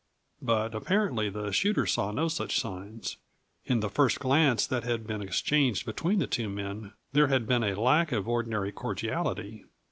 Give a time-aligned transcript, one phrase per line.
[0.41, 3.17] But apparently the shooter saw no such signs.
[3.65, 7.63] In the first glance that had been exchanged between the two men there had been
[7.63, 9.63] a lack of ordinary cordiality.